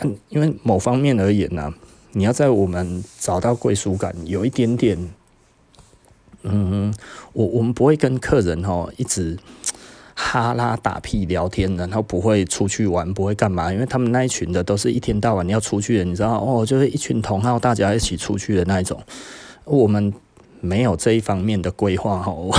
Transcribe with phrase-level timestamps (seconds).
[0.00, 1.72] 嗯，因为某方面而言呢、
[2.12, 4.96] 你要在我们找到归属感，有一点点，
[6.42, 6.94] 嗯，
[7.32, 9.36] 我我们不会跟客人哦一直
[10.14, 19.02] 哈拉打屁聊天，然后不会出去玩，不会干嘛，因为他们那一群的都是一天到晚要出去的，你知道哦，就是一群同好，大家一起出去的那一种，
[19.64, 20.14] 我们
[20.60, 22.56] 没有这一方面的规划哦。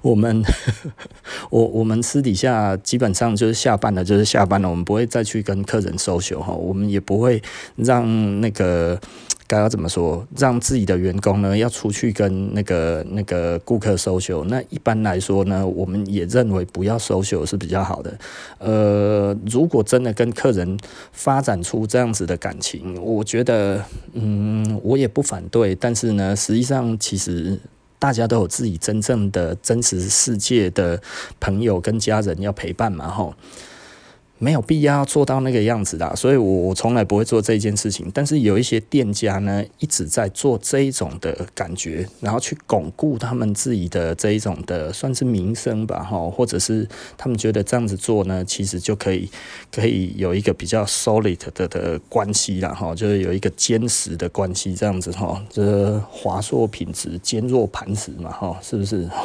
[0.00, 0.42] 我们，
[1.50, 7.42] 我我们私底下基本上就是下班了，就是下班了，我们不会再去跟客人收修哈，我们也不会
[7.76, 8.98] 让那个
[9.46, 14.44] 该要怎么说，让自己的员工呢要出去跟那个那个顾客收修。
[14.44, 18.18] 那一般来说呢，我们也认为不要收修是比较好的。
[18.58, 20.78] 呃，如果真的跟客人
[21.12, 25.74] 发展出这样子的感情，我觉得，嗯，我也不反对。
[25.74, 27.58] 但是呢，实际上其实。
[28.02, 31.00] 大家都有自己真正的真实世界的
[31.38, 33.32] 朋友跟家人要陪伴嘛，吼。
[34.42, 38.10] 没有必要做到那个样子的，所以我我从来不会做这件事情。
[38.12, 49.30] 但是有一些店家呢，一直在做这一种的感觉，然后去巩固他们自己的这一种的算是名声吧，哈，或者是他们觉得这样子做呢，其实就可以
[49.70, 59.08] 可以有一个比较 solid 的的关系啦，哈，就是有一个坚实的关系，这样子哈，这华硕品质坚若磐石嘛，哈，是不是？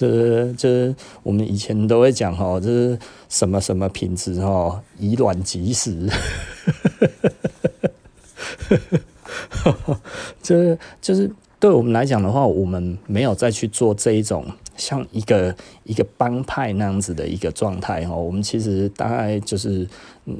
[0.00, 2.98] 就是就是我们以前都会讲哈，就是
[3.28, 6.08] 什么什么品质哈，以卵击石。
[10.42, 14.46] 就是就是对我们来讲的话，我们没有再去做这一种。
[14.76, 19.86] 像一个一个帮派那样子的一个状态哈，我们其实大概就是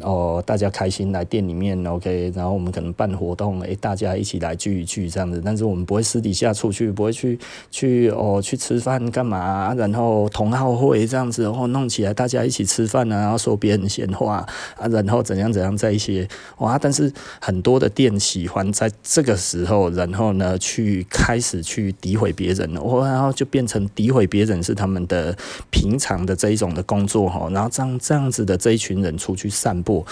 [0.00, 7.38] 哦，大家开心来店里面 OK，然后我们可能办活动，诶，大家一起来聚一聚这样子，但是我们不会私底下出去，不会去
[7.70, 14.46] 去哦去吃饭干嘛，然后同好会这样子，然后弄起来大家一起吃饭啊，然后说别人闲话
[14.76, 16.26] 啊，然后怎样怎样在一些
[16.58, 24.26] 哇，但是很多的店喜欢在这个时候，然后呢去开始去诋毁别人，哦，然后就变成诋毁。
[24.30, 25.36] 别人是他们的
[25.70, 30.04] 平常的这一种的工作哈，然后这样这样子的这一群人出去散不，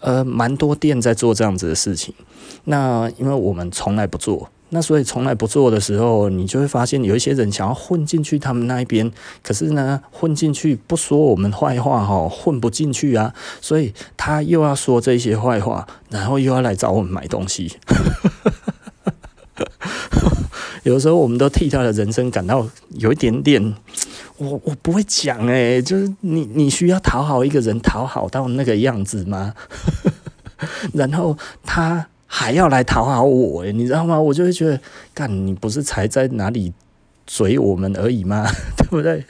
[0.00, 2.14] 呃，蛮多店在做这样子的事情。
[2.64, 9.10] 那因为我们从来不做，那所以从来不做的时候，你就会发现有一些人想要混进去他们那一边，
[9.42, 17.72] 可是呢，混进去不说我们坏话哈，混不进去啊，所以他又要说这些坏话，然后又要来找我们买东西。
[20.84, 23.74] 有时候我们都替他的人生感到有一点点，
[24.36, 29.54] 我我不会讲诶，就是你你需要讨好一个人，讨好到那个样子吗？
[30.92, 34.18] 然后他还要来讨好我诶，你知道吗？
[34.18, 34.80] 我就会觉得，
[35.12, 36.72] 干你不是才在哪里
[37.26, 38.46] 嘴我们而已吗？
[38.76, 39.24] 对不对？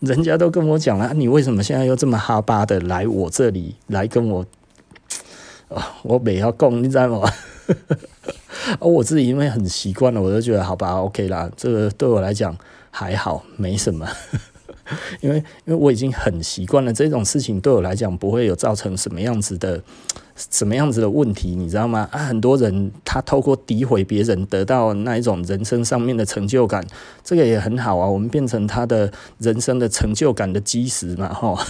[0.00, 4.46] 人家都跟我讲了，你为什么现在又这么哈巴的来我这里来跟我？
[6.02, 7.30] 我没要供，你知道吗？
[8.80, 12.56] 而 我自己因为很习惯了，我就觉得好吧，OK 啦，这个对我来讲
[12.90, 14.08] 还好，没什么。
[15.20, 19.82] 因为因为我已经很习惯了这种事情，对我来讲不会有造成什么样子的
[20.50, 22.08] 什么样子的问题，你知道吗？
[22.10, 26.82] 啊，很多人他透过诋毁别人得到那一种人生上面的成就感，
[27.22, 31.66] 这个也很好啊，我们变成他的人生的成就感的基石嘛，哈。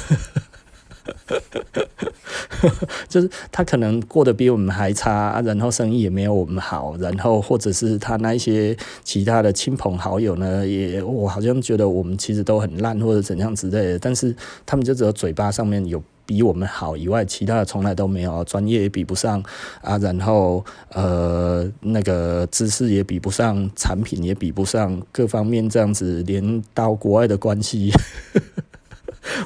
[3.09, 14.35] 就是他可能过得比我们还差，然后生意也没有我们好，然后或者是他那一些其他的亲朋好友呢，也我好像觉得我们其实都很烂或者怎样之类的，但是
[14.67, 19.43] 他们就只有嘴巴上面有比我们好以外，其他的从来都没有，专业也比不上
[19.81, 27.91] 啊，然后呃那个知识也比不上，产品也比不上，各方面这样子，连到国外的关系。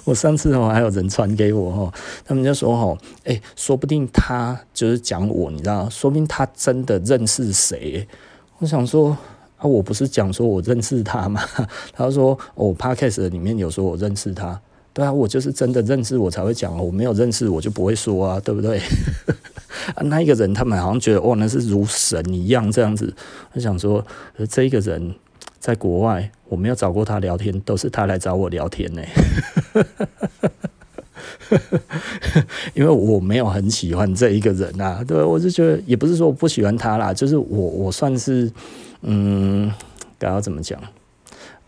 [0.04, 1.92] 我上次哦，还有人传给我哦，
[2.24, 8.06] 他们就说哦，诶，说不定他就是讲我，你知道，说不定他真的认识谁。
[8.58, 9.16] 我想说
[9.58, 11.40] 啊，我不是讲说我认识他吗？
[11.94, 14.60] 他说哦，Podcast 里面有说我认识他，
[14.92, 18.80] 对啊，我就是真的认识我才会讲，我没有认识我就不会说啊，对不对？
[19.94, 23.14] 啊，那一个人他们好像觉得哦，那是如神一样这样子。
[23.52, 24.04] 我想说，
[24.50, 25.14] 这一个人。
[25.62, 29.02] 在国外，我没有找过他聊天，都是他来找我聊天呢。
[32.74, 38.50] 因为我没有很喜欢这一个人啊，对，我就觉得也不是说我不喜欢他啦，就是我我算是
[39.02, 39.72] 嗯，
[40.18, 40.80] 该要怎么讲？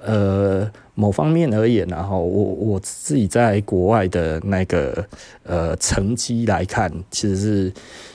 [0.02, 5.06] 呃，某方面而言，然后我我自己在国外的那个
[5.44, 7.72] 呃成绩来看，其实是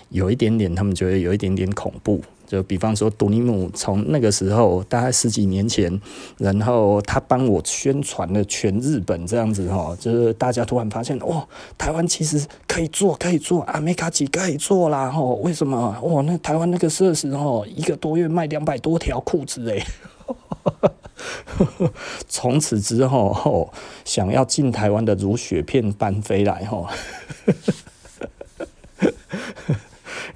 [0.10, 2.22] 有一点点，他们觉得有一点点恐怖。
[2.50, 6.02] 就比方说，独尼姆从那个时候大概十几年前，
[6.40, 11.48] 然后他帮我宣传了全日本这样子哈，就是大家突然发现，哇，
[11.78, 15.96] 台湾其实可以做，可以做，阿美卡奇可以做啦，吼，为什么？
[16.02, 19.86] 哇，那台湾那个设施哦，一个多月卖两百多条裤子诶。
[22.28, 23.70] 从此之后，哦，
[24.04, 26.88] 想要进台湾的如雪片般飞来，吼。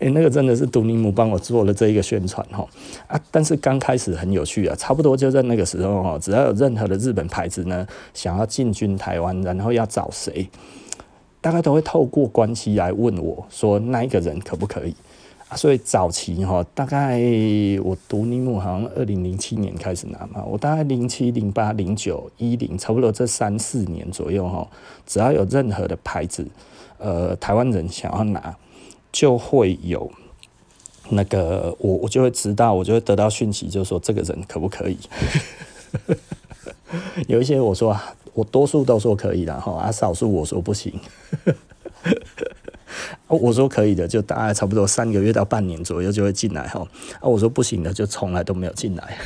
[0.03, 2.67] 欸，那个真的是独尼姆帮我做了这一个宣传哈
[3.07, 3.19] 啊！
[3.31, 10.49] 但是刚开始很有趣啊，差不多就在那个时候哈，只要有任何的日本牌子呢，想要进军台湾，然后要找谁，
[11.39, 14.93] 大概都会透过关系来问我说那一个人可不可以
[15.47, 15.55] 啊？
[15.55, 17.21] 所以早期哈，大概
[17.81, 24.67] 我独尼姆好像二零零七年开始拿嘛，我大概零七、零八、零九、一零，差不多这三四年左右哈，
[25.05, 26.45] 只要有任何的牌子，
[26.97, 28.53] 呃，台湾人想要拿。
[29.13, 30.11] 就会有
[31.09, 34.97] 那个我我就会知道，我就会得到讯息，就是说这个人可不可以？
[37.29, 37.97] 有一些我说
[38.33, 40.99] 我多数都说可以的哈，啊少数我说不行。
[43.27, 46.85] 我说可以的，就大概差不多三个月到半年左右就会进来哈。
[47.19, 49.17] 啊，我说不行的，就从来都没有进来。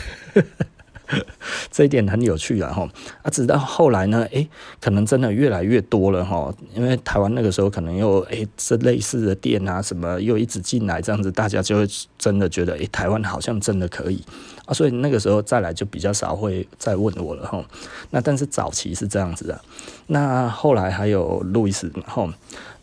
[1.71, 2.71] 这一点很有趣啊！
[2.71, 2.87] 哈
[3.21, 4.47] 啊，直到后来呢，诶，
[4.81, 6.53] 可能真的越来越多了哈。
[6.73, 11.87] 因为台湾那个时候可能又诶，这类似的店啊，什么又一直进来，这样子大家就会
[12.17, 14.21] 真的觉得，诶，台湾好像真的可以
[14.65, 14.73] 啊。
[14.73, 17.63] 所以那个时候再来就比较少会再问我了哈。
[18.11, 19.61] 那但是早期是这样子的，
[20.07, 22.27] 那后来还有路易斯哈。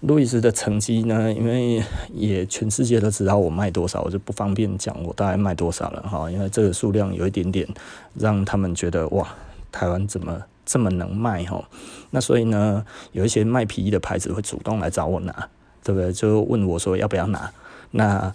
[0.00, 1.32] 路易斯的成绩呢？
[1.32, 1.82] 因为
[2.12, 6.30] 也全世界都知道我卖多少，我就不方便讲我大概卖多少了哈。
[6.30, 7.66] 因为这个数量有一点点
[8.14, 9.26] 让他们觉得哇，
[9.70, 11.62] 台湾怎么这么能卖哈？
[12.10, 15.48] 那所以呢，有一些卖皮衣的牌子会主动来找我拿，
[15.82, 16.12] 对不对？
[16.12, 17.50] 就问我说要不要拿。
[17.90, 18.32] 那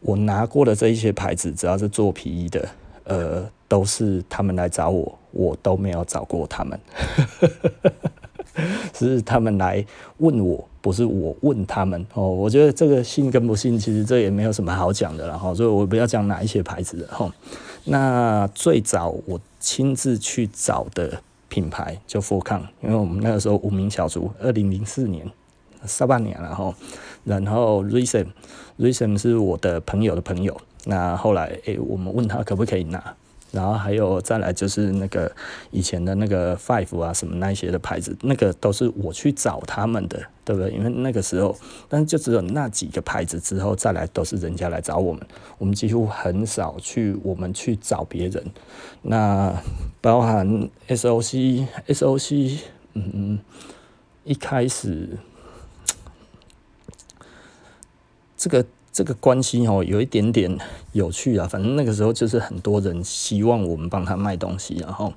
[0.00, 2.68] 我拿过的这一些牌子，只要是做皮衣的，
[3.04, 6.78] 呃，都是他们来找我，我都没有找过他们。
[8.92, 9.84] 是他们来
[10.18, 12.28] 问我，不是我问他们哦。
[12.28, 15.54] 我觉得这个信跟不信，其实这也没有什么好讲的了哈。
[15.54, 17.32] 所以我不要讲哪一些牌子的哈。
[17.90, 25.28] 那最早我亲自去找的品牌就富康，因为我们那个时候无名小卒，二零零四年
[25.84, 26.72] 上半年了哈。
[27.24, 30.56] 然后 Rhythm，Rhythm 是我的朋友的朋友。
[30.84, 33.16] 那后来诶、我们问他可不可以拿。
[33.52, 35.30] 然后还有再来就是那个
[35.70, 40.70] 以前的那个 Five 啊什么那些的牌子，那个都是我去找他们的，对不对？
[40.70, 41.56] 因为那个时候，
[41.88, 45.26] 但是就只有那几个牌子之后再来都是人家来找我们，
[45.58, 48.44] 我们几乎很少去我们去找别人。
[49.02, 49.52] 那
[50.00, 52.60] 包含 SOC，SOC，
[52.94, 53.38] 嗯，
[54.24, 55.18] 一开始
[58.36, 58.64] 这个。
[58.92, 60.58] 这个关系哦，有一点点
[60.92, 61.46] 有趣啊。
[61.46, 65.12] 反正那个时候就是很多人希望我们帮他卖东西，然后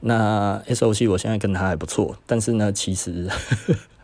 [0.00, 3.28] 那 SOC 我现在跟他还不错，但是呢，其实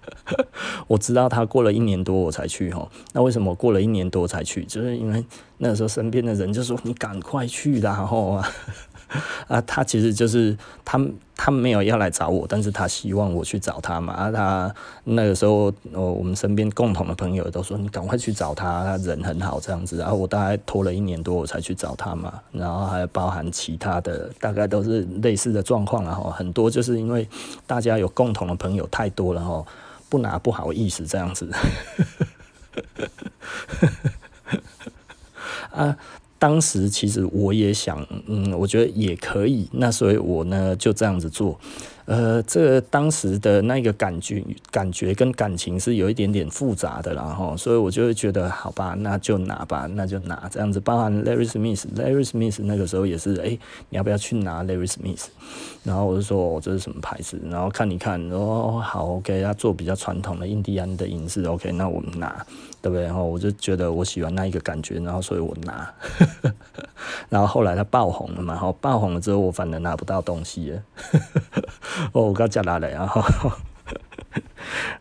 [0.88, 2.88] 我知道他过了一年多我才去哈。
[3.12, 4.64] 那为什么过了一年多才去？
[4.64, 5.24] 就是因为
[5.58, 8.50] 那个时候身边的人就说你赶快去，然后啊。
[9.48, 11.00] 啊，他其实就是他，
[11.34, 14.12] 他没有要来找我，但是他希望我去找他嘛。
[14.12, 14.72] 啊，他
[15.04, 19.96] 那个时候，哦，我们身边共同的朋友都说你赶快去找他，他人很好这样子。
[19.96, 27.28] 然后我大概拖了一年多我才去找他嘛，然后还包含其他的，大概都是类似的状况，然后很多就是因为
[27.66, 29.64] 大家有共同的朋友太多了哈，
[30.08, 31.50] 不拿不好意思这样子。
[35.72, 35.96] 啊。
[36.40, 41.60] 当时其实我也想，嗯，我觉得也可以，那所以我呢就这样子做。
[42.06, 50.80] 呃，这当时的那个感觉、感觉跟感情是有一点点复杂的，然后，所以我就会觉得，好吧，那就拿吧，那就拿这样子。
[50.80, 53.56] 包含 Larry Smith，Larry Smith 那个时候也是，哎，
[53.90, 55.26] 你要不要去拿 Larry Smith？
[55.84, 57.40] 然后我就说，哦，这是什么牌子？
[57.48, 62.44] 然后看一看，哦，好，OK，他做比较传统的印第安的银饰，OK，那我们拿，
[62.82, 63.04] 对不对？
[63.04, 65.92] 然后我就觉得我喜欢那一个感觉，然后所以我拿。
[67.28, 70.82] 然后后来他爆红了嘛，然后爆红了之后，我反而拿不到东西了。
[72.12, 72.88] 哦，我刚讲哪了？
[72.88, 73.22] 然后，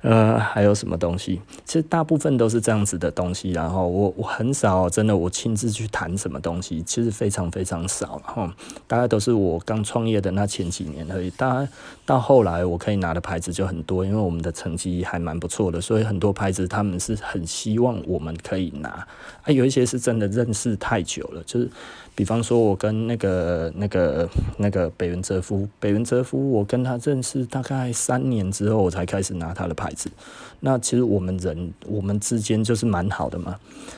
[0.02, 1.42] 呃，还有什么东西？
[1.66, 3.52] 其实大部分都是这样子的东西。
[3.52, 8.22] 然后我我很少真的我亲自去谈什么东西，其实非常非常少。
[8.26, 8.50] 然后
[8.88, 11.30] 大概都是我刚创业的那前几年而已。
[11.32, 11.68] 当然
[12.06, 18.90] 到后来我可以拿的牌子就很多，因为我们的成绩还蛮不错的，所以很多牌子他们是很希望我们可以拿。
[19.44, 21.70] 啊，有一些是真的认识太久了，就是
[22.16, 30.10] 比方说，我跟那个、那个、那个北原哲夫，北原哲夫，我跟他认识大概三年之后，我才开始拿他的牌子。
[30.62, 33.56] 那其实我们人，我们之间就是蛮好的嘛。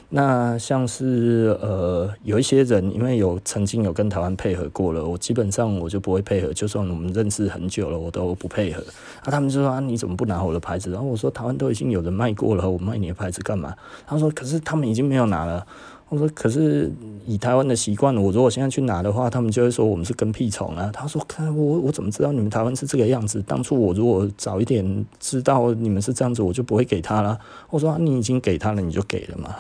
[0.10, 8.84] 那像是呃，有一些人，因为有曾经有跟台湾配合过了，我基本上我就不会配合，就算我们认识很久了，我都不配合。
[9.24, 10.91] 啊，他们就说啊，你怎么不拿我的牌子？
[10.91, 13.74] 然后我说，台湾都已经有人卖过了，我卖你的牌子干嘛？
[14.06, 15.65] 他说，可是他们已经没有拿了。
[16.12, 16.91] 我说：“可是
[17.25, 23.41] 以台湾的习惯，我如果现在去拿的话，他们就会说我们是跟屁虫啊。”他说：“看我，我怎么知道你们台湾是这个样子？
[23.44, 27.39] 当初我如果早一点知道你们是这样子，我就不会给他了。
[27.72, 29.56] ”我说：“，你已经给他了，你就给了嘛，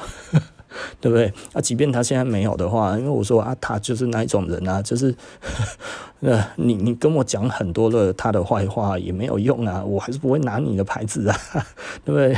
[0.99, 1.31] 对不对？
[1.53, 5.15] 啊，即便他现在没有的话，因为我说啊，他就是那一种人啊，就是
[6.19, 11.37] 呃，你你跟我讲很多的他的坏话也没有用啊，我还是不会拿你的牌子啊，
[12.03, 12.35] 对不对？”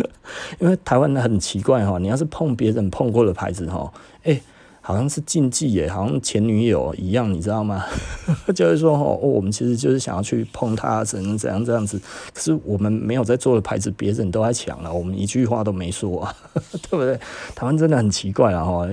[0.58, 3.92] 因为台湾很奇怪哈，你要是碰别人碰过的牌子哈，
[4.24, 4.40] 哎，
[4.80, 7.84] 好像是禁忌耶，好像前女友一样，你知道吗？
[8.54, 12.00] 就是说哦，我们其实就是想要去碰他，怎样怎样这样子。
[12.32, 16.34] 可是我们没有在做的牌子，别人都在抢了，我们一句话都没说啊，
[16.88, 17.18] 对不对？
[17.54, 18.88] 台湾真的很奇怪啊哈，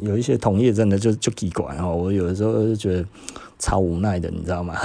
[0.00, 3.04] 有一些同业真的就就奇怪哈，我有的时候就觉得
[3.58, 4.76] 超无奈的，你知道吗？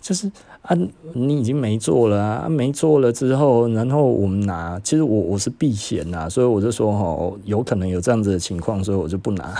[0.00, 0.30] 就是。
[0.66, 0.76] 啊，
[1.14, 9.54] 你已经没做了啊，没做了之后，然后我们拿，其实我我是避嫌呐，所以我就说哦，有可能有这样子的情况，所以我就不拿。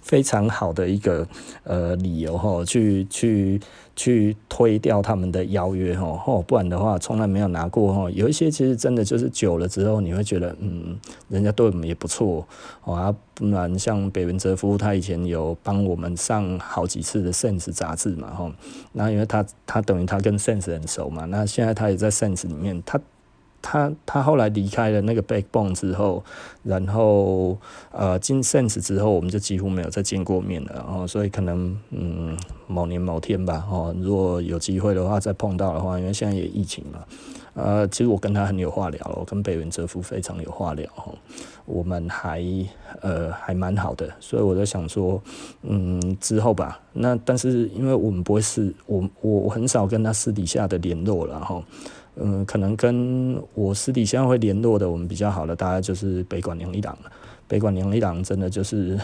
[0.00, 1.26] 非常好的一个
[1.64, 3.60] 呃理由哈，去去
[3.94, 8.10] 去推掉他们的邀约哈，不然的话从来没有拿过哈。
[8.10, 12.46] 有一些其实真的就是久了之后，你会觉得嗯，人家对我们也不错
[12.82, 13.14] 啊。
[13.34, 18.52] 不然像北文哲夫，他以前有帮我们上好几次的 Sense 杂志嘛哈。
[18.92, 23.00] 那因为他他等于他跟 Sense 很熟嘛，那现在他也在 Sense 里面，他。
[23.62, 26.24] 他他后来离开了那个 Backbone 之后，
[26.62, 27.58] 然后
[27.92, 30.72] 呃进 Sense 之后，我们就几乎没有再见过面了。
[30.74, 32.36] 然后所以可能嗯
[32.66, 37.00] 某年某天吧，哦，如果有机会的话再碰到的话，因为现在也疫情嘛，
[37.54, 40.88] 呃，其实我跟他很有话聊，我跟北原哲夫非常有话聊，
[41.66, 42.44] 我们还
[43.00, 45.20] 呃还蛮好的，所以我在想说，
[45.62, 51.62] 嗯之后吧，那但是因为我们不会是我我我很少跟他私底下的联络了哈。
[52.16, 57.10] 嗯，可能跟我私底下会联络的，我们比较好的，大概就是北管娘一档了。
[57.48, 58.96] 北管娘一档真的就是，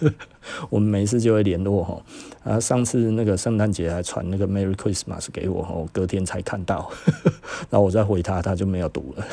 [0.70, 2.02] 我们没事就会联络哈。
[2.42, 6.90] 啊，上次那个圣诞节还传那个 Merry Christmas 给我，我隔天才看到，
[7.68, 9.26] 然后我再回他，他就没有读了，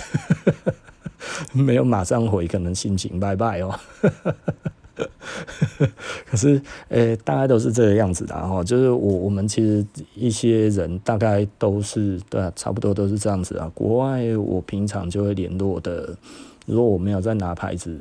[1.53, 3.79] 没有马上回，可能心情拜拜哦。
[6.29, 8.63] 可是，诶、欸，大概都是这个样子的哈。
[8.63, 13.69] 就是我我们其实一些人大概都是对、差不多都是这样子啊。
[13.73, 16.15] 国外我平常就会联络的，
[16.65, 17.97] 如果我没有在拿牌子，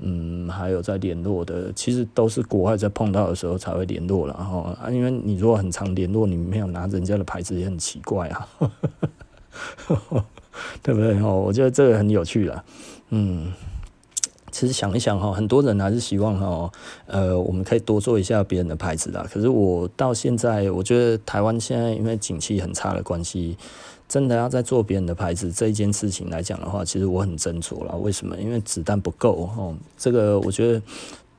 [0.00, 4.76] 嗯，还有在联络的，其实都是国外在碰到的时候才会联络了哈。
[4.90, 8.48] 因为你如果很常联络，你没有拿人家的牌子也很奇怪啊，
[10.82, 11.18] 对不对？
[11.20, 12.64] 哦，我觉得这个很有趣了，
[13.10, 13.52] 嗯。
[14.62, 16.70] 其实想一想哈，很多人还是希望哈，
[17.06, 19.26] 呃，我们可以多做一下别人的牌子啦。
[19.28, 23.58] 可是我到现在，我觉得台湾现在因为景气很差的关系，
[24.08, 27.96] 真的要在做别人的牌子这一件事情来讲的话，其实我很斟酌啦。
[27.96, 28.36] 为什么？
[28.36, 29.76] 因为子弹不够哦。
[29.98, 30.80] 这个我觉得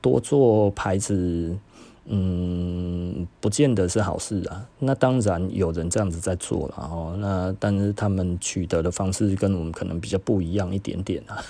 [0.02, 1.56] 多做牌子，
[2.04, 4.66] 嗯，不见得是好事啊。
[4.78, 11.42] 那当然有人这样子在做了哈，那但是他们取得的方式跟我们可能比较不一样一点点啊。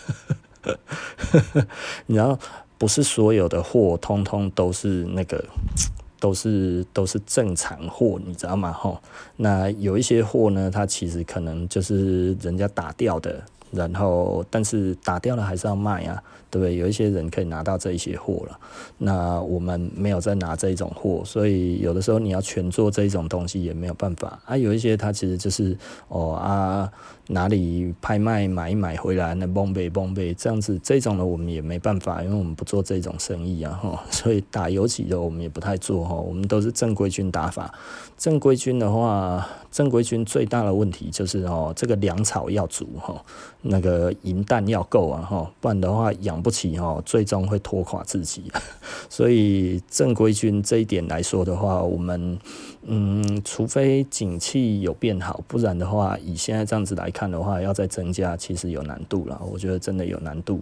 [2.07, 2.39] 然后
[2.79, 5.45] 不是所有的货通通都是那个，
[6.21, 8.73] 都是都是正常货，你知道吗？
[8.73, 9.01] 吼，
[9.37, 16.23] 那有一些货呢，它其实可能就是人家打掉的，然后但是打掉了还是要卖啊。
[16.51, 16.77] 对不对？
[16.77, 18.57] 有一些人可以拿到这一些货了，
[18.99, 24.57] 那我们没有在拿这一种货，所以有的时候你要全做这一种东西也没有办法啊。
[24.57, 26.89] 有一些它其实就是哦啊，
[27.27, 34.01] 哪里拍卖买一买回来那崩贝崩贝这样子，这种的我们也没办法，因为我们不做这种生意啊哈。
[34.13, 37.75] 所以打游击的我们也不太做哈，我们都是正规军打法。
[38.17, 43.21] 正规军的话，正规军最大的问题就是哦，这个粮草要足哈，
[43.67, 48.45] 那个银弹要够啊哈，不然的话养不起哈，最终会拖垮自己。
[49.09, 52.39] 所以正规军这一点来说的话，我们
[52.83, 59.41] 嗯，除非景气有变好，不然的话，以现在这样子来看的话，要再增加其实有难度了。
[59.51, 60.61] 我觉得真的有难度。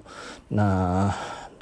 [0.49, 1.13] 那。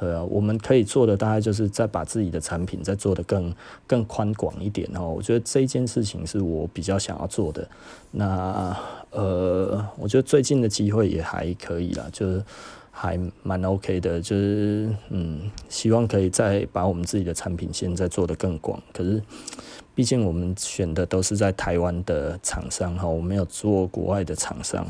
[0.01, 3.55] 对啊，我们可以做的大概就是再把自己的产品再做得更
[3.87, 5.11] 更宽广一点哦。
[5.11, 7.69] 我觉得这一件事情是我比较想要做的。
[8.11, 8.75] 那
[9.11, 12.43] 呃，我觉得最近的机会也还可以啦，就是
[12.91, 18.83] 还蛮 OK 的，就是嗯，希望可以再把我们自己的产品线再做得更广。
[18.95, 19.23] 可是，
[19.95, 24.87] 毕竟我们选的都是在台湾的厂商哈，我没有做国外的厂商。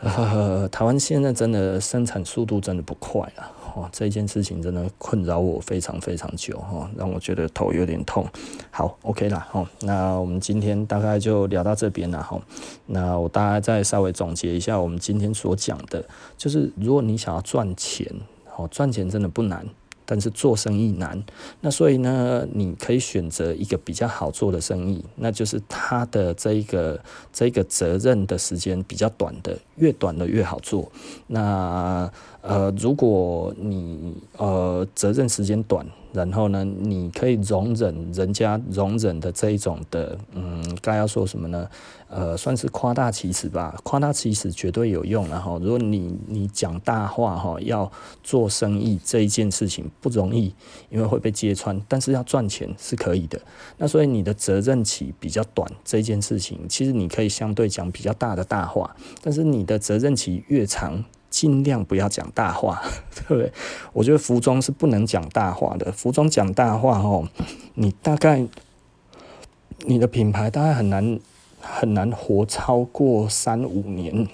[0.00, 3.50] 呃，台湾现在真的生产速度真的不快啊！
[3.74, 8.26] 哦，这件事情真的困扰我非常非常久哈，让我觉得头有点痛。
[8.70, 12.40] 好，OK 啦，哦，那我们今天大概就聊到这边了哈。
[12.86, 16.04] 那我大概再稍微总结一下我们今天所讲的，
[16.36, 18.06] 就是如果你想要赚钱，
[18.56, 19.66] 哦，赚钱真的不难。
[20.06, 21.22] 但是做生意难，
[21.60, 26.98] 那所以呢，你可以选择一个比较好做的生意，那就是他的这一个
[27.32, 30.90] 这个责任的时间比较短的，越短的越好做。
[31.26, 32.10] 那
[32.40, 35.84] 呃，如果你呃责任时间短，
[36.16, 41.68] 然后呢，你可以容忍人家容忍的这一种的，嗯，该要说什么呢？
[42.08, 45.28] 呃，算是夸大其词吧，夸大其词绝对有用。
[45.28, 47.90] 然后，如果你你讲大话哈，要
[48.22, 50.54] 做生意这一件事情不容易，
[50.88, 51.78] 因为会被揭穿。
[51.88, 53.38] 但是要赚钱是可以的。
[53.76, 58.94] 那所以你的责任期比较短，这件事情其实你可以相对讲比较大的大话。
[59.20, 62.82] 但是你的责任期越长，尽量不要讲大话，
[63.28, 63.52] 对不对？
[63.92, 65.90] 我觉得服装是不能讲大话的。
[65.92, 67.28] 服装讲大话哦，
[67.74, 68.46] 你大概
[69.86, 71.18] 你的品牌大概很难。
[71.68, 74.28] 很难活超过三五年，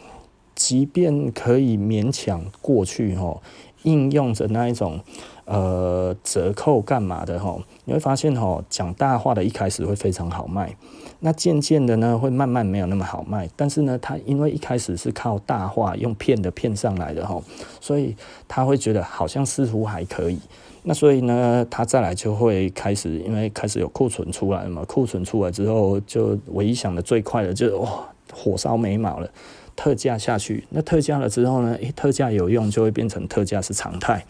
[0.54, 3.40] 即便可以勉强过去哦，
[3.82, 5.00] 应用着那一种
[5.44, 10.74] 呃折扣干嘛的吼，你会发现吼，讲大话的一开始会非常好卖，
[11.20, 17.42] 那渐渐的呢会慢慢没有那么好卖，但是呢，他因为一开始是靠大话用骗的骗上来的吼，
[17.80, 18.16] 所以
[18.48, 20.38] 他会觉得好像似乎还可以。
[20.84, 27.88] 那所以呢，他再来就会开始，因为开始有库存出来了嘛，库存出来之后，就唯一想的最快的就哇，
[28.32, 29.30] 火烧眉毛了，
[29.74, 30.64] 特价下去。
[30.70, 34.24] 那特价了之后呢，诶，特价有用，就会变成特价是常态。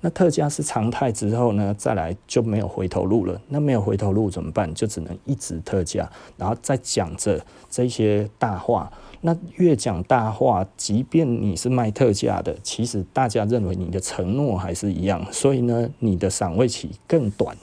[0.00, 3.40] 那特价是常态之后呢，再来就没有回头路了。
[3.48, 4.72] 那没有回头路怎么办？
[4.74, 8.92] 就只能一直特价，然后再讲着这些大话。
[9.20, 17.56] 那越讲大话，即便你是卖特价的，其实大家认为你的承诺还是一样，所以呢，你的赏味期更短，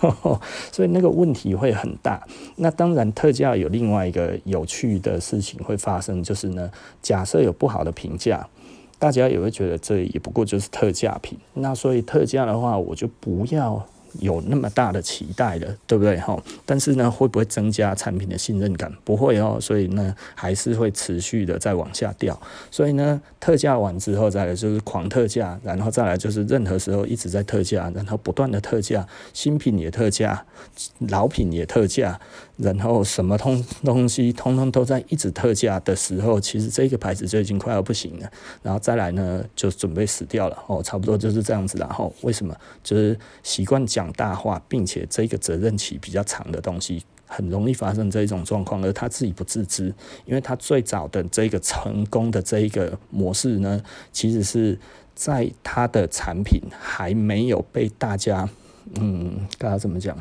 [0.72, 2.22] 所以那个问题会很大。
[2.56, 6.70] 那当然，特价有另外一个有趣的事情会发生，就是呢，
[7.00, 8.46] 假设有不好的评价，
[8.98, 11.38] 大家也会觉得这也不过就是特价品。
[11.54, 13.86] 那所以特价的话，我就不要。
[14.20, 16.40] 有那么大的期待了，对不对哈？
[16.66, 18.92] 但是呢，会不会增加产品的信任感？
[19.04, 22.38] 不会哦，所以呢，还是会持续的再往下掉。
[22.70, 30.44] 所以呢，特价完之后再来就是狂特价，然后再来就是任何时候一直在特价，然后不断的特价，新品也特价，
[31.08, 32.18] 老品也特价。
[32.58, 38.30] 然后什么通东西通通都在一直特价的时候，其实这个牌子就已经快要不行了。
[38.62, 41.76] 然后再来呢，就准备死掉了哦，差不多就是这样子。
[41.78, 42.54] 然后为什么？
[42.84, 49.94] 就是习惯讲大话，并且这个责任期比较长的东西，很容易发生这种状况，而他自己不自知。
[50.24, 54.78] 因为他最早的这个成功的这一个模式呢，其实是
[55.14, 58.48] 在他的产品还没有被大家，
[58.94, 60.16] 嗯，大家怎么讲？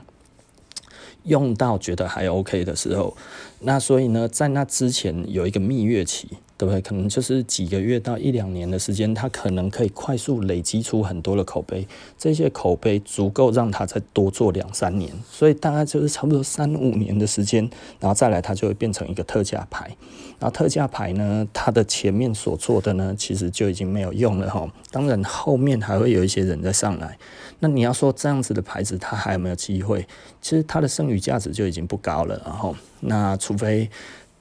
[1.24, 3.16] 用到觉得还 OK 的时候，
[3.60, 6.28] 那所以呢，在那之前有一个蜜月期。
[6.62, 6.80] 对不对？
[6.80, 11.88] 可能就是几个月到一两年的时间，他可能可以快速累积出很多的口碑，
[12.20, 17.68] 这些口碑足够让他再多做两三年，所以大概就是差不多三五年的时间，
[18.00, 19.90] 然后再来，他就会变成一个特价牌。
[20.38, 24.72] 然后特价牌呢，它的前面所做的呢，其实就已经没有用了哈。
[24.92, 27.18] 当然后面还会有一些人再上来，
[27.58, 30.06] 那你要说这样子的牌子，它还有没有机会？
[30.40, 32.40] 其实它的剩余价值就已经不高了。
[32.46, 33.90] 然后那除非。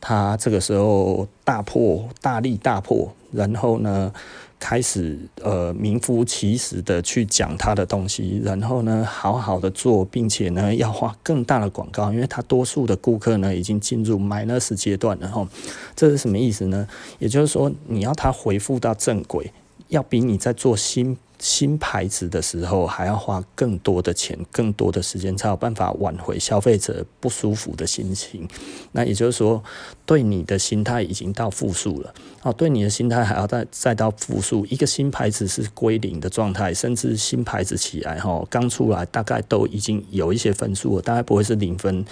[0.00, 4.12] 他这个时候大破大力大破，然后呢，
[4.58, 15.46] 开始呃名副其实的去讲他的东西，然后呢，好好的做，并且呢，要花更大的广告，因为他多数的顾客呢已经进入 minus 阶段了哈。
[15.94, 16.88] 这是什么意思呢？
[17.18, 19.52] 也就是说，你要他回复到正轨，
[19.88, 21.16] 要比你在做新。
[21.40, 28.46] 新牌子的时候，还要花更多的钱、更多的时间，才有办法挽回消费者不舒服的心情。
[28.92, 29.62] 那也就是说，
[30.04, 32.12] 对你的心态已经到负数了。
[32.42, 34.66] 哦，对你的心态还要再再到负数。
[34.66, 42.04] 一个新牌子是归零的状态，甚至新牌子起来哈，刚出来大概都已经有一些分数了，大概不会是零分，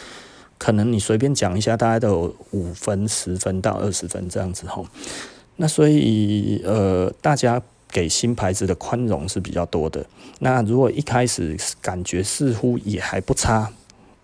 [0.57, 4.83] 可能你随便讲一下，大概都有五分、十分到二十分这样子哈。
[5.57, 7.63] 那所以呃，大家。
[7.91, 10.05] 给新牌子的宽容是比较多的。
[10.41, 13.71] 那如果一开始感觉似乎也还不差，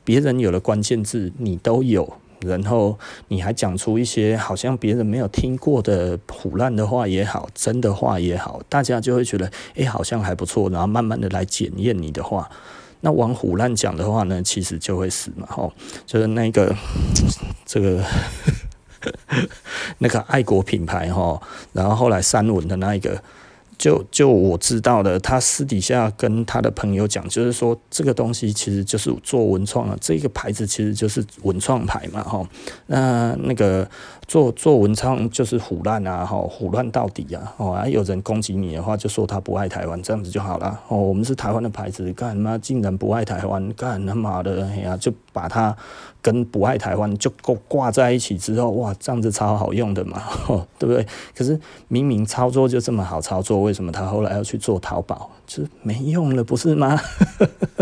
[0.05, 2.99] 别人有了关键字，你都有，然后
[3.29, 12.49] 你还讲出一些好像别人没有听过的唬烂的话也好，真的话也好，大家就会觉得，哎，好像还不错，然后慢慢的来检验你的话。
[13.01, 15.73] 那往腐烂讲的话呢，其实就会死嘛，吼，
[16.07, 16.75] 就是那个
[17.67, 18.05] 这个
[19.99, 23.21] 那个爱国品牌，吼，然后后来三文的那一个。
[23.79, 32.47] 就就我知道的，他私底下跟他的朋友讲，就是说这个东西其实就是做文创啊，这个牌子其实就是文创牌嘛，哈。
[32.87, 33.89] 那那个
[34.27, 40.81] 做做文创就是唬烂啊，哈，唬烂到底啊，哦，有人攻击你的话，就说他不爱台湾，这样子就好了。
[40.89, 43.73] 哦，我们是台湾的牌子，干嘛竟然不爱台湾？
[43.75, 45.77] 干他妈的，哎呀，就把它。
[46.25, 50.23] 跟不爱台湾就够挂在一起之后，哇，这样子超好用的嘛，
[50.79, 51.07] 对不对？
[51.37, 55.31] 可是明明操作就这么好操作，为什么他后来要去做淘宝？
[55.47, 57.01] 就是没用了，不是吗？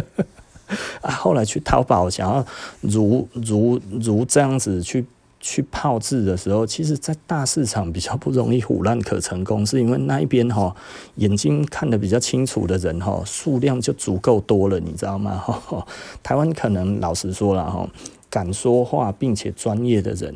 [1.03, 2.47] 啊，后来去淘宝想要
[2.81, 5.05] 如如如这样子去
[5.38, 10.75] 去炮制的时候，其实，在大市场比较不容易唬烂可成功，是因为那一边哈
[11.16, 15.45] 眼睛看得比较清楚的人哈数量就足够多了，你知道吗？
[16.23, 17.87] 台湾可能老实说了哈。
[18.31, 20.35] 敢说话并且专业的人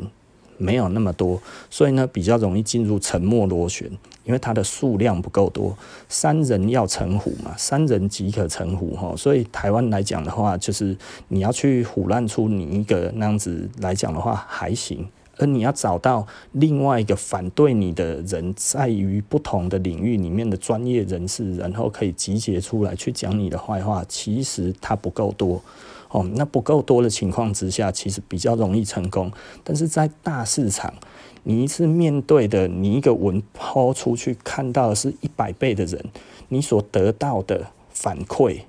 [0.58, 1.40] 没有那么多，
[1.70, 3.90] 所以呢，比较容易进入沉默螺旋，
[4.24, 5.76] 因为它的数量不够多。
[6.08, 9.14] 三人要成虎嘛，三人即可成虎哈。
[9.16, 10.96] 所以台湾来讲的话，就是
[11.28, 15.06] 你要去唬烂出你一个那样子来讲的话还行，
[15.38, 25.62] 而你要找到另外一个反对你的人，在于不同的领域里面的专业人士，然后可以集结出来去讲你的坏话，其实它不够多。
[26.16, 29.30] 哦，那不够多的情况之下，其实比较容易成功。
[29.62, 30.94] 但是在大市场，
[31.42, 36.02] 你一次面对的，你一个文抛出去，看到的是一百倍的人，
[36.48, 38.60] 你所得到的反馈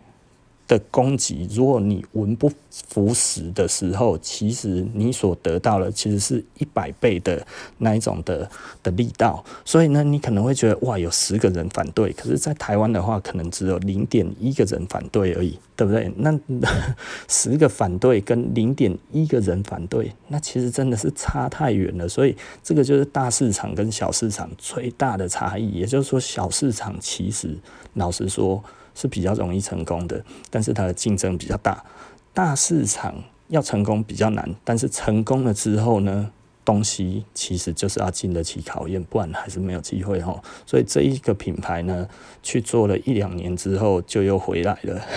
[0.67, 7.45] 的攻击，如果你文不符实的时候，其实你所得到的其实是一百倍的
[7.77, 8.49] 那一种的
[8.83, 9.43] 的力道。
[9.63, 16.11] 所以呢，你可能会觉得哇，有十个人反对，可是，在台湾的话，可能只有零点一个人反对而已，对不对？
[16.17, 16.37] 那
[17.29, 22.09] 十个反对跟零点一个人反对，那其实真的是差太远了。
[22.09, 25.69] 所以，这个就是大市场跟小市场最大的差异。
[25.69, 27.57] 也就是说，小市场其实
[27.93, 28.61] 老实说。
[28.97, 31.85] 是比较容易成功的，但是它的竞争比较大。
[32.33, 33.13] 大市场
[33.49, 36.31] 要成功比较难，但是成功了之后呢，
[36.65, 40.41] 东西其实就是要经得起考验，不然还是没有机会哈。
[40.65, 42.09] 所以这一个品牌呢，
[42.41, 44.99] 去做了一两年之后，就又回来了。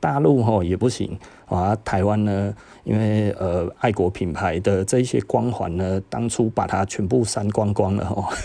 [0.00, 8.36] 大陆哈也不行啊，台湾呢，因为呃爱国品牌的这一些光环呢，当初把它全部删光光了哈。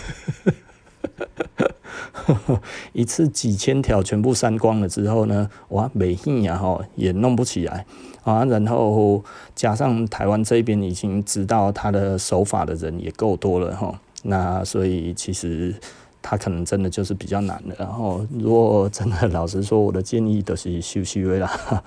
[2.92, 7.84] 一次几千条全部删光了之后呢，哇，没戏呀哈，也弄不起来
[8.22, 8.44] 啊。
[8.44, 9.22] 然后
[9.54, 15.74] 加上台湾这边已经知道他的手法的人也够多了哈，那所以其实
[16.22, 17.74] 他可能真的就是比较难的。
[17.78, 21.82] 然后如果真的老实说，我的建议都是休息微啦，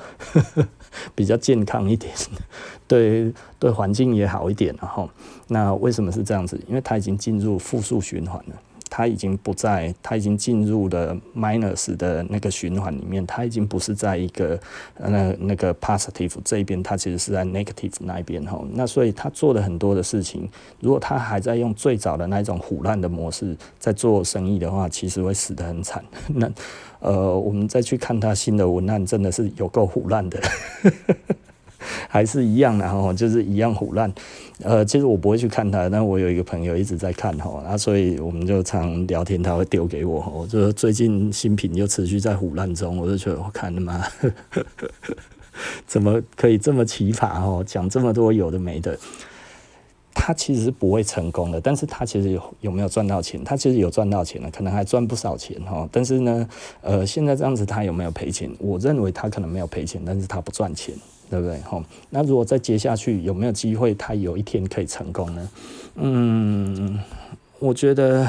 [1.13, 2.11] 比较健康一点，
[2.87, 4.75] 对对环境也好一点。
[4.81, 5.09] 然后
[5.47, 6.59] 那为什么是这样子？
[6.67, 8.55] 因为它已经进入负数循环了。
[8.95, 14.59] 它已经不在，它已经进入了 minus 的那个循环里面，它已经不是在一个
[14.99, 18.63] 那那个 positive 这一边，它其实是在 negative 那一边哈。
[18.73, 20.47] 那所以他做了很多的事情，
[20.79, 26.05] 如果他还在用最早的那一种腐烂的模式在做生意的话，其实会死得很惨。
[26.29, 26.47] 那
[26.99, 30.39] 呃，我们再去看他新的文案，真的是有够腐烂的。
[32.07, 34.13] 还是一样的哈，就是一样腐烂。
[34.63, 40.31] 呃，其实我不会去看他，但我有一个朋友一直在看哈，那所以我们就常聊天，他会丢给我。
[40.33, 44.05] 我就最近新品又持续在唬烂中，我就觉得我看他妈，
[45.85, 47.63] 怎么可以这么奇葩哦？
[47.65, 48.97] 讲这么多有的没的，
[50.13, 51.59] 他其实是不会成功的。
[51.59, 53.43] 但是他其实有有没有赚到钱？
[53.43, 55.87] 他其实有赚到钱了，可能还赚不少钱哈。
[55.91, 56.47] 但是呢，
[56.81, 58.49] 呃，现在这样子他有没有赔钱？
[58.59, 60.95] 我认为他可能没有赔钱，但是他不赚钱。
[61.29, 61.59] 对不对？
[61.61, 65.49] 吼，那如果再接下去，有没有机会他有一天可以成功呢？
[65.95, 66.99] 嗯，
[67.59, 68.27] 我觉得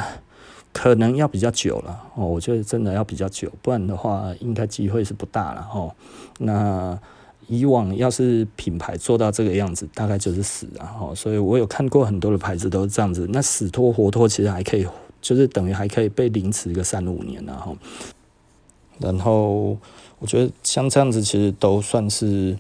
[0.73, 2.27] 可能要比较久了哦。
[2.27, 5.95] 我觉得真的要比较久，不然的话，应该机会是不大了哦。
[6.39, 6.99] 那
[7.49, 11.15] 以往要是品牌做到这个样子，大概就是死了哈。
[11.15, 14.87] 所以我有看过很多的牌子都是这样子，那死拖活拖，其实还可以，
[15.21, 17.75] 就是等于还可以被凌迟个三五年了哈。
[18.99, 19.77] 然后
[20.19, 22.57] 我觉得像这样子，其实都算是。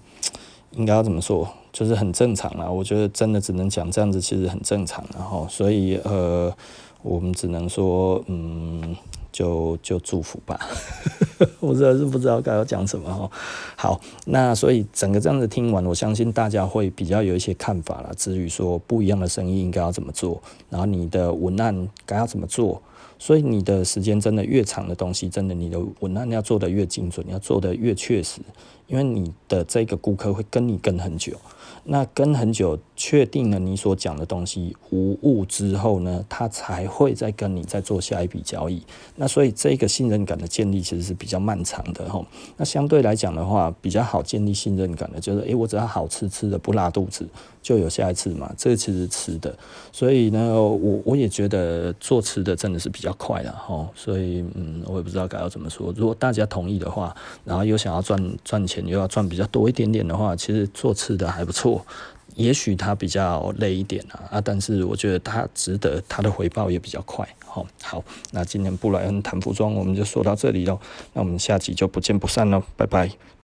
[0.76, 1.48] 应该要怎么说？
[1.72, 2.70] 就是很正常啦。
[2.70, 5.04] 我觉得真的只能讲这样子，其实很正常。
[5.14, 6.54] 然后，所以呃，
[7.02, 8.96] 我们只能说，嗯，
[9.32, 10.58] 就就祝福吧。
[11.60, 13.30] 我真的是不知道该要讲什么哦。
[13.76, 18.10] 好，那所以整个这样子听完，我相信大家会比较有一些看法啦。
[18.16, 22.80] 至于说不一样的生意应该要怎么做，然后你的文案该要怎么做。
[23.18, 28.40] 所以你的时间真的越长的东西，真的你的文案要做的越精准，你要做的越确实，
[28.87, 31.37] 因为你的这个顾客会跟你跟很久。
[31.87, 38.83] 那跟很久，确定了你所讲的东西无误之后呢，他才会再跟你再做下一笔交易。
[39.16, 42.24] 那所以这个信任感的建立其实是比较漫长的哈。
[42.57, 47.26] 那相对来讲的话，比较好建立信任感的，就是诶，我只要好吃吃的不拉肚子，
[47.61, 48.52] 就有下一次嘛。
[48.57, 49.52] 这个其实吃的，
[49.90, 53.88] 所以呢，我我也觉得做吃的真的是比较快的哈。
[53.96, 55.92] 所以嗯，我也不知道该要怎么说。
[55.96, 61.85] 如果大家同意的话，然后又想要赚赚钱，又要赚比较多一点点的话，其实做吃的还不错。
[62.35, 67.27] 也许他比较累一点啊，啊，但是我觉得他值得，他的回报也比较快。
[67.47, 70.79] 好，好，那今天布莱恩谈服装我们就说到这里喽，
[71.12, 73.35] 那我们下集就不见不散喽，拜拜。